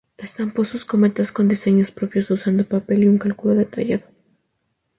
Estampó 0.17 0.65
sus 0.65 0.83
cometas 0.83 1.31
con 1.31 1.47
diseños 1.47 1.91
propios 1.91 2.31
usando 2.31 2.65
papel 2.65 3.03
y 3.03 3.07
un 3.07 3.19
cálculo 3.19 3.53
detallado. 3.53 4.07